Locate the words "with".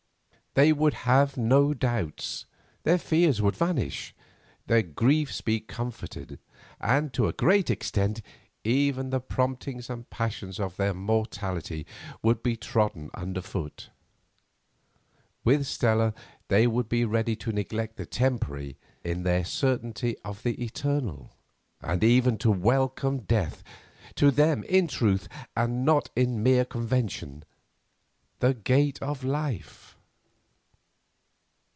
15.45-15.65